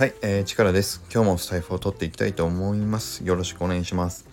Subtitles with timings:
[0.00, 1.02] はい、えー、力です。
[1.12, 3.22] 今日もスタイフを取っていきたいと思います。
[3.22, 4.24] よろしくお願いします。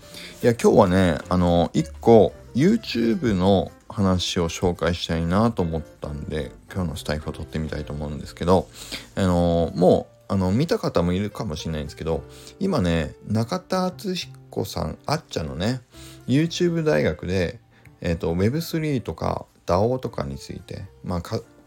[0.42, 8.70] いや、今日はね、あの、一個 YouTube の話を紹介したいなと思ったんで、今日のスタイフを取ってみたいと思うんですけど、
[9.16, 12.24] あの、もう、あの、見た方もいるかもしれないんですけど、
[12.62, 15.82] 今ね、中田敦彦さん、あっちゃんのね、
[16.30, 17.60] YouTube 大学で、
[18.00, 21.22] えっ、ー、と、Web3 とか DAO とかについて、まあ、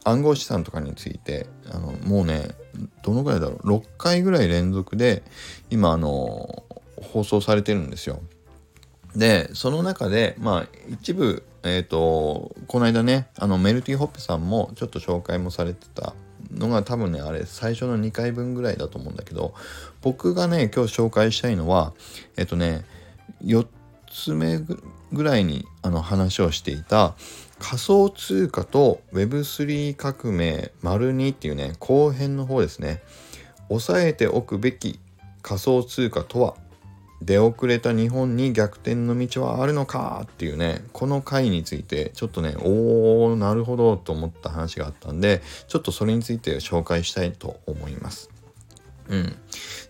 [0.04, 2.48] 暗号資産とかについてあのもうね
[3.02, 5.22] どのぐらいだろう？6回ぐらい連続で
[5.70, 6.64] 今あの
[7.00, 8.20] 放送されてるんですよ。
[9.16, 16.14] でその中でまあ一部えっ、ー、とこの間ねあのメルティホップさんもちょっと紹介もされてた
[16.52, 19.54] のが多分ねあれ最初の2回分ぐらいだと思うんだけど
[20.00, 21.92] 僕がね今日紹介したいのは
[22.36, 22.84] えっ、ー、とね
[23.44, 23.66] 4
[24.10, 27.14] つ目ぐらいにあの話をしていた
[27.60, 33.02] 仮想通貨と Web3 革命丸2っていうね後編の方ですね
[33.68, 34.98] 押さえておくべき
[35.42, 36.56] 仮想通貨とは
[37.22, 48.30] 出遅れた日本に逆転の道はあるのかっていうねこの回についてちょっとねおーなるほどと思った話があったんでちょっとそれについて紹介したいと思います。
[49.10, 49.36] うん、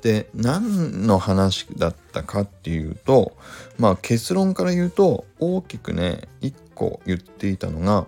[0.01, 3.37] で何の話だったかっていうと
[3.79, 8.07] まあ結論から言うと大きくね1個言っていたのが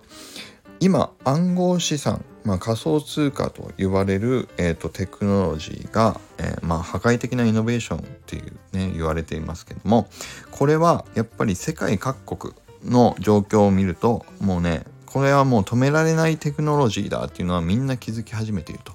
[0.81, 10.09] 今暗号資産、まあ、仮想通貨と言われる、えーと、テクノロジーが、えー、まあ、破壊的なイノベーションっていうね言われていますけども
[10.51, 18.93] これはやっぱり世界各国の状況を見るともうねこれはもう止められないテクノロジーだっていうのはみんな気づき始めていると。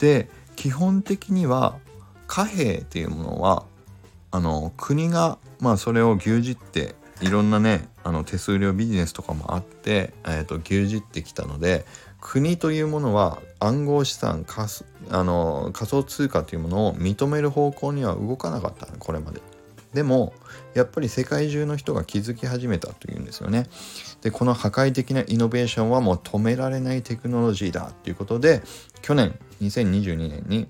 [0.00, 1.78] で基本的には
[2.26, 3.64] 貨幣っていうものは
[4.30, 11.84] あの国がまあそれを牛耳っていろんなねあの手数料ビジネスとかもあって、えーと、牛耳ってきたので
[12.20, 14.68] 国というものは暗号資産仮
[15.10, 19.40] あの仮想通貨というものを認める方向には動かなかったこれまで。
[19.94, 20.34] でも
[20.74, 23.66] やっぱり世界中の人が気づき始めたというんですよね。
[24.22, 28.62] でこの破壊的なイノベーションはもう止められないテクノロジーだっていうことで
[29.02, 30.68] 去年2022年に、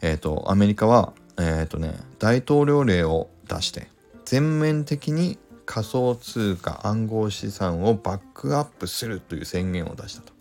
[0.00, 3.88] えーと、アメリカは、えーとね、大統領令を出して
[4.24, 10.32] 全面的に仮想通貨暗号資産をバックアップするという宣言を出したと。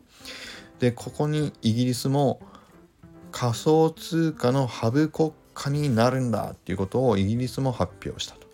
[0.80, 2.40] でここにイギリスも
[3.32, 8.47] 仮想通貨のハブ国家になるんだっていうことをイギリスも発表したと。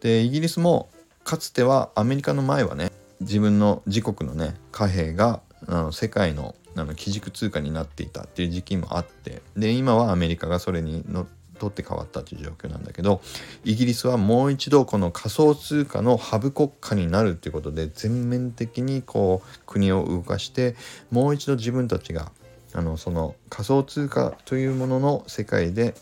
[0.00, 0.90] でイギリスも
[1.24, 13.20] かつてはアメリカの前はね自分の自国のね貨幣があの世界のあの基軸通貨になっていたっていう時期もあってで今はアメリカがそれにの取って変わったという状況なんだけど
[13.64, 20.74] イギリスはもう一度この仮想通貨のハブ国家になるっていうことで全面的にこう国を動かして
[21.10, 22.32] もう一度自分たちが
[22.76, 25.94] あのその仮想通貨というものの世界で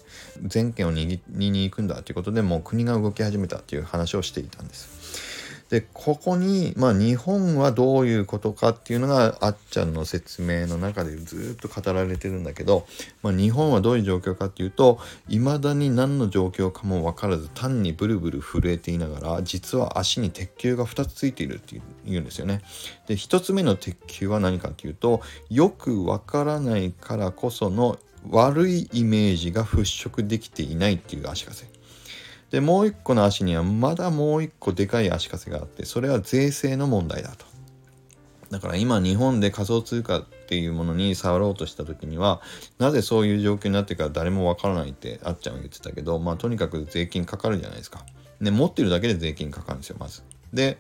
[0.43, 5.42] 全権を握りに行くんだということでもう国が動き始めたという話をしていたんです。
[5.73, 12.87] でここに、まあ、日本はどういうことかっていうのがあっちゃんの説明の中でずっと語られてるんだけど、
[13.23, 22.61] まあ、日本はどういう状況かっていうと未だに何の状況かも分からず単にブルブル震えていながら実は足に鉄球が2つついているっていうんですよね。
[23.09, 31.72] で1つ目の鉄球は何かっていうとよく分からないからこその悪いイメージが払拭できていないっていう足かせ。
[32.53, 37.47] でもう一個の足にはまだもう一個でかい足かせがあってそれは税制の問題だと。
[38.51, 42.43] だから今日本で仮想通貨っていうものに触ろうとした時には
[42.79, 48.05] なぜそういう状況になってか誰もわからないってあっちゃんは言ってたけどまあとにかく税金かかるじゃないですか。
[48.43, 50.23] で持ってるだけで税金かかるんですよまず。
[50.53, 50.77] で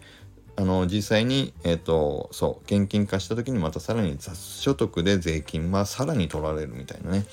[0.56, 7.25] あの実際に、えっ、ー、とそう現金化した時にまたさらに雑所得で税金はさらに取られるみたいなね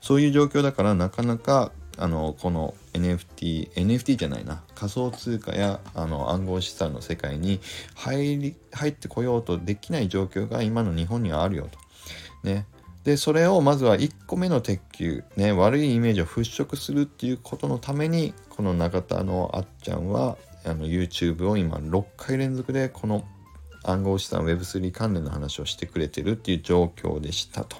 [0.00, 7.60] そういう状況だからなかなかあのこの NFT NFT じゃないな仮想通貨やあの暗号資産の世界に
[7.94, 11.78] 入り入ってこようとできない状況が今の日本にはあるよと。
[12.48, 12.66] ね、
[13.04, 23.24] でそれをまずは1個目の鉄球、ね、悪いイメージを払拭するっていうことのためにこの永田のあっちゃんはあの YouTube を今6回連続でこの
[23.84, 27.76] 暗号資産 Web3 関連の話をしてくれてるっていう状況でしたと。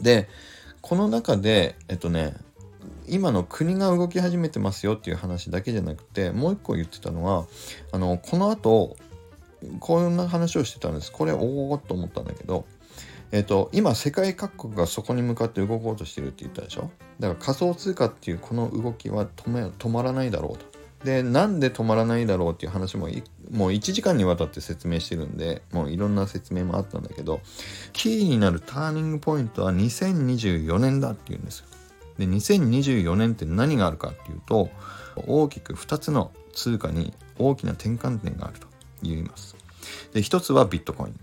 [0.00, 0.28] で
[0.80, 2.34] この中でえっとね
[3.10, 7.46] 今の国が動き始めてますよっていう話だけじゃなくてもう一個言ってたのは
[7.92, 8.96] あのこの後
[9.80, 11.10] こんな話をしてたんです。
[11.10, 12.64] これおおっと思ったんだけど
[13.30, 16.90] えっ、と今世界各国がそこに向かって動こうとしてるって言ったでしょ？
[17.18, 20.78] だから仮想通貨っていうこの動きは止め止まらないだろうと。
[21.04, 23.08] でなんで止まらないだろうっていう話も
[23.52, 27.40] もう1時間にわたって説明してるんでもういろんな説明もあったんだけど
[27.92, 31.66] キーになるターニングポイントは2024年だっていうんですよ。
[32.18, 34.70] で2024年って何があるかっていうと
[35.16, 38.66] 大きく2つの通貨に大きな転換点があると
[39.02, 39.56] 言います。
[40.12, 41.20] で1つはビットコイン。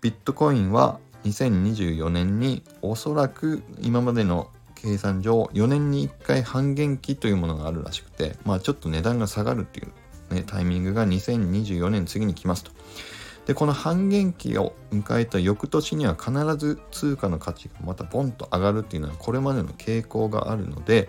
[0.00, 12.72] ビットコインは2024年におそらく今までの計算上4年に1回半減期というものがあるらしくてまあちょっと値段が下がるっていう、ね、タイミングが2024年次に来ますと。
[13.46, 21.08] でこの半減期を迎えた翌年には必ず通貨の価値がまたボンと上がるっていうのはこれまでの傾向があるので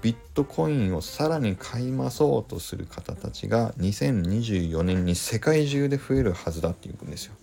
[0.00, 7.34] ビットコインをさらに買い増そうとする方たちが2024年に世界中で増えるはずだっていうんですよ。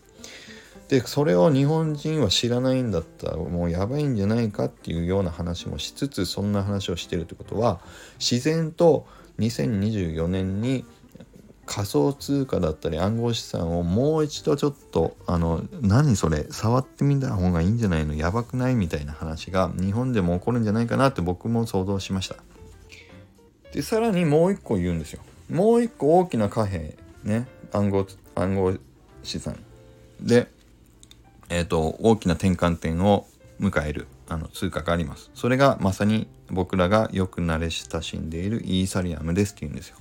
[0.90, 7.80] でそれを日本人は知らないんだったらもうやばいんじゃないかっていうような話もしつつそんな話をしてるってことは
[8.20, 9.06] 自然と
[9.38, 10.86] 2024年に
[11.72, 18.16] 仮想通貨だったり暗号資産をもう一度ちょっとあの何それ触ってみた方がいいんじゃないの？
[18.16, 18.76] やばくない？
[18.76, 22.38] みたいな話が日本でも起こるんじゃないかなって僕も想像しました。
[23.72, 25.22] でさらにもう一個言うんですよ。
[25.48, 27.48] もう一個大きな貨幣ね。
[27.72, 28.74] 暗号暗号
[29.22, 29.64] 資産。
[30.20, 30.48] で
[31.50, 33.28] えっ、ー、と大きな転換点を
[33.60, 35.30] 迎えるあの通貨があります。
[35.36, 39.98] それがまさに僕らがよく慣れ親しんでいるイーサリアムですっていうんですよ。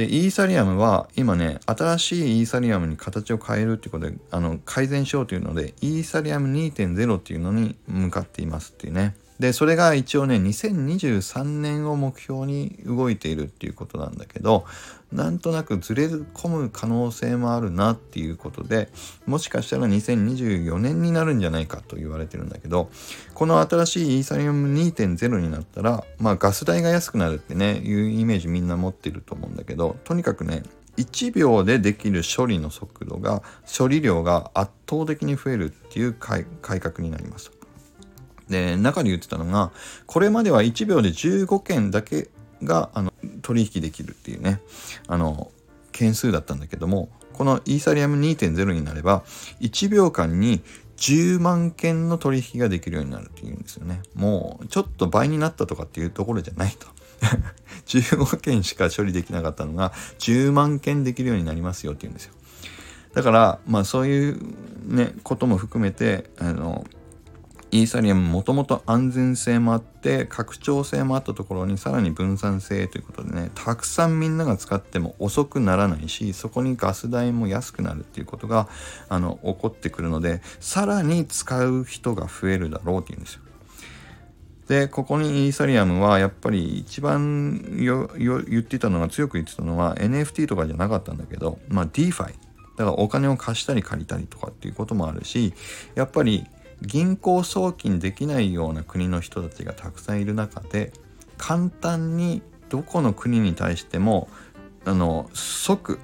[0.00, 9.14] で、イーサリアムは今ね、新しいイーサリアムに形を変えるっていうことで、あの、改善しようというので、イーサリアム2.0っていうのに向かっていますっていうね。
[9.40, 14.66] で、それが一応ね、2023年を目標に動いているっていうことなんだけど、
[15.12, 18.90] なんとなくずれ込む可能性もあるなっていうことで、
[19.24, 22.90] もしかしたら2024年になるんじゃないかと言われてるんだけど、
[23.32, 30.64] この新しいイーサリアム2.0になったら、まあガス代が安くなるってね、いうイメージみんな持ってると思うんだけど、とにかくね、
[30.98, 37.50] 1秒でできる処理の速度が、処理量が圧倒的に増えるっていう改革になります。
[38.50, 39.72] で、中で言ってたのが、
[40.06, 42.28] これまでは1秒で15件だけ
[42.62, 43.12] が、あの、
[43.42, 44.60] 取引できるっていうね、
[45.06, 45.50] あの、
[45.92, 49.22] 件数だったんだけども、このイーサリアム2.0になれば、
[49.60, 50.62] 1秒間に
[50.96, 54.02] 10万件の取引ができるようになるっていうんですよね。
[54.14, 56.86] もう、ちょっと倍になったとかっていうところじゃないと。
[57.86, 62.34] 15件しか処理できなかったのが、10万件できるようになりますよっていうんですよ。
[63.14, 64.38] だから、まあそういう
[64.86, 66.84] ね、ことも含めて、あの、
[67.72, 78.68] イーサリアムもともと安全性もあって拡張性もあったところにさらに分散性ということでねたくさんみんなが使っても遅くならないしそこにガス代も安くなるっていうことが
[79.08, 83.42] あの起こってくるのでさらに使う人が増えるだろうっていうんですよ。
[84.66, 92.26] でここにイーサリアムはやっぱり一番よ言ってたのが強く言ってたのは NFT とかじゃなかったんだけどまあ DeFi
[92.76, 95.54] だからお金を貸したり借りたりとかっていうこともあるし
[95.96, 96.46] やっぱり
[96.82, 100.92] 銀行送金できないような国の人たちがたくさんいる中で
[101.36, 104.28] 簡単にどこの国に対しても
[104.84, 105.98] あの即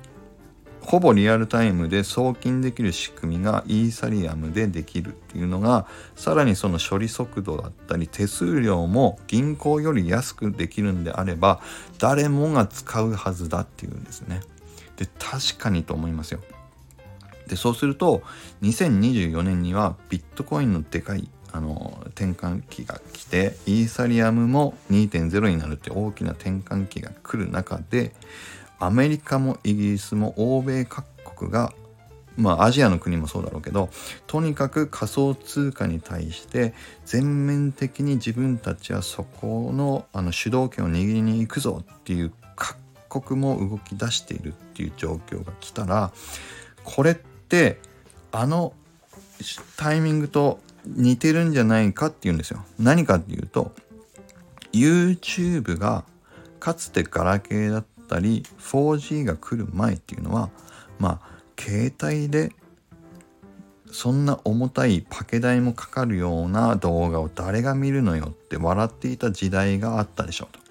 [0.86, 11.60] ほぼリアルタイムで送金できる仕組みがイーサリアムでできるっていうのがさらにその処理速度だったり手数料も銀行より安くできるんであれば
[11.98, 14.42] 誰もが使うはずだっていうんですね。
[14.96, 16.40] で確かにと思いますよ。
[17.48, 18.22] でそうすると
[18.62, 28.12] 2024年にはビットコインのでかいあの転換期が来てイーサリアムも2.0になるって大きな転換期が来る中で
[28.78, 31.04] アメリカもイギリスも欧米各
[31.36, 31.72] 国が
[32.36, 33.88] まあアジアの国もそうだろうけど
[34.26, 36.74] とにかく仮想通貨に対して
[37.06, 42.76] 全面的に自分たちはそこのあの主導権を握りに行くぞっていう各
[43.08, 46.12] 国も動き出しているっていう状況が来たら
[46.84, 47.78] これってって
[48.32, 48.74] あの
[49.76, 52.64] タイミングと似てるんじゃないかっていうんですよ。
[52.78, 53.72] 何かっていうと
[54.72, 56.04] YouTube が
[56.58, 60.50] かつてガラケーだったり 4G が来る前っていうのは
[60.98, 62.52] まあ携帯で
[63.92, 70.66] そんな重たいパケ代もかかるような動画を誰が見るのよって笑っていた時代があったでしょうと。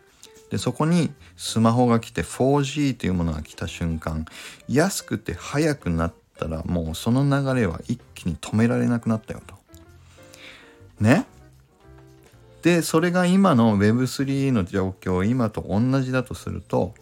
[0.52, 4.26] でそこにスマホが来て 4G というものが来た瞬間
[4.68, 9.56] 安くて速くなっったらもうその流れは一気に止められなくなったよと。
[11.00, 11.26] ね？
[12.62, 16.94] でそれが今の Web3 の状況今と同じだとすると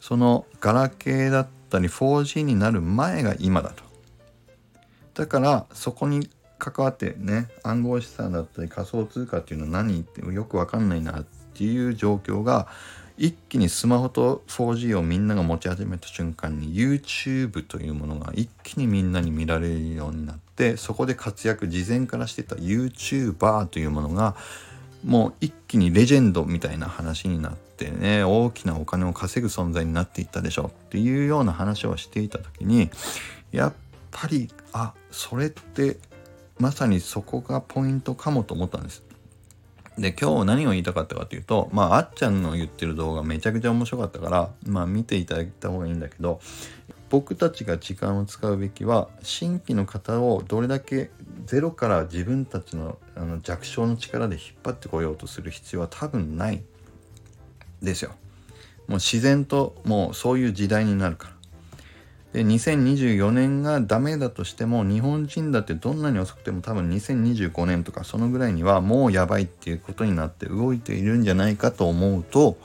[0.00, 3.84] そのガラケーだったり 4G になる前が今だと。
[5.14, 12.68] だからそこに関わってね暗号資産だったり仮想通貨っていうのは何ってよくわかんないなっていう状況が
[13.18, 24.34] 一気にスマホと 4G をみんなが持ち始めた瞬間に YouTube というものが一気にみんなに見られるようになってそこで活躍事前からしてた YouTuber というものが
[25.04, 32.90] もう一気にレジェンドみたいな話になってね大きなお金を稼ぐ存在になっていったでしょっていうような話をしていた時に
[33.50, 33.72] やっ
[34.10, 35.96] ぱりあそれって
[36.58, 39.02] まさにそこがポイントかもと思ったんです。
[39.98, 46.40] で今日何を言いたかったかというとまああっちゃんの言ってる動画めちゃくちゃ面白かったからまあ見ていただいた方がいいんだけど
[47.10, 51.10] 僕たちが時間を使うべきは新規の方をどれだけ
[51.44, 56.62] ゼロから自分たちのあの弱小の力で引っ張ってこようとする必要は多分ない
[57.82, 58.12] ですよ。
[58.88, 61.34] もう自然ともうそういう時代になるから。
[62.32, 72.56] で2024年がダメだとしても日本人だってどんなに遅くても多分2025年とかそのぐらいにはもうやばいっていうことになって動いているんじゃないかと思うと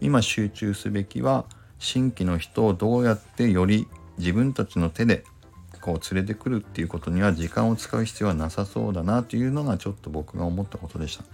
[0.00, 1.44] 今集中すべきは
[1.78, 3.86] 新規の人をどうやってより
[4.16, 5.24] 自分たちの手で
[5.80, 11.24] こう連れてくるっていうことには時間を使う必要はなさそうだなというのがちょっと僕が思ったことでした。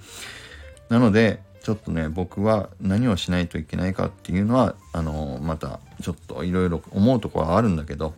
[0.89, 8.15] なのでちょっとね僕は何をしないといけないかっていうのはあのまたちょっといろいろ思うところはあるんだけど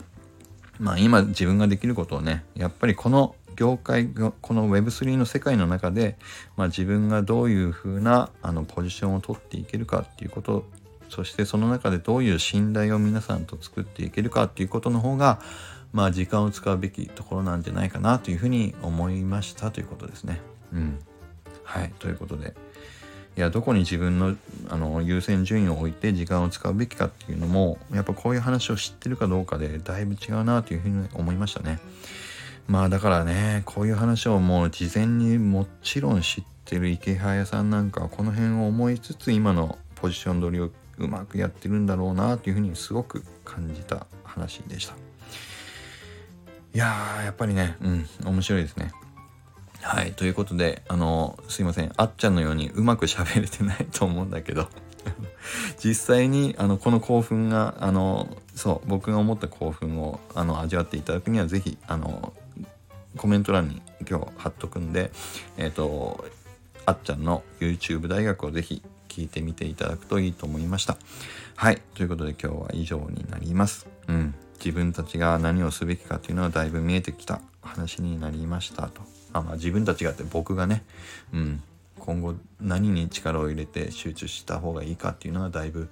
[0.78, 6.18] まあ今自分ができることをねやっぱりこの業界がこの Web3 の世界の中で、
[6.58, 10.66] まあ、自分がどういうふうなあのポジションを取っていけるかっていうこと
[11.08, 15.40] そしてその中でどういう信頼を皆さんと作っていけるかっていうことの方が
[15.94, 20.38] まあ時間を使うべきところなんじゃないかなというふうに思いましたということですね。
[20.74, 20.98] うん。
[21.68, 21.92] はい。
[21.98, 22.54] ということで、
[23.38, 24.34] いやどこに自分の
[24.68, 31.78] あの優先順位を置いて時間を使うべきかっていうのもやっぱこういう話を知ってるかどうかでだいぶ違うなというふうに思いましたね。
[32.66, 44.94] まあだからねこういう話をもう事前にもちろん知ってる池早さんなんかはこの辺を思いつつ今のポジション取りをうまくやってるんだろうなというふうにすごく感じた話でした。
[46.74, 48.90] いやーやっぱりねうん面白いですね。
[49.88, 50.12] はい。
[50.12, 51.90] ということで、あの、すいません。
[51.96, 54.68] あっちゃんのようにうまく喋れてないと思うんだけど
[55.82, 62.34] 実際に、あの、この興奮が、あの、そう、僕が思った興奮を、あの、味わっていただくには、是非あの、
[63.16, 65.10] コメント欄に今日貼っとくんで、
[65.56, 66.22] えっ、ー、と、
[66.84, 70.98] あっちゃんの YouTube 大学を是非聞いてみていただくといいと思いました。
[71.56, 71.80] はい。
[71.94, 73.86] ということで今日は以上になります。
[74.06, 74.34] うん。
[74.62, 79.17] 自分たちが何をすべきかというのはだいぶ見えてきた話になりましたと。
[79.38, 80.84] あまあ自分たちがって僕がね、
[81.32, 81.62] うん、
[81.98, 85.88] 今後何に力を入れて集中した方がいいかっていうのはだいぶ、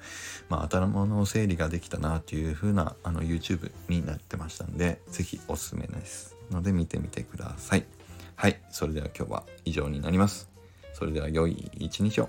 [0.48, 7.84] まあ、頭の整理ができたなっていう風なあの YouTube になってましたんで是非おすすめですので見てみてください。
[8.36, 8.60] はい。
[8.70, 10.48] それでは今日は以上になります。
[10.92, 12.28] それでは良い一日を。